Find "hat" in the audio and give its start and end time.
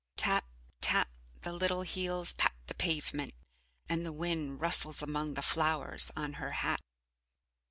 6.65-6.79